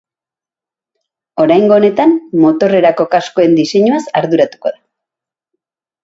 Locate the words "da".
4.71-4.81